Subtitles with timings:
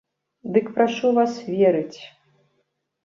[0.55, 1.99] Дык прашу вас верыць.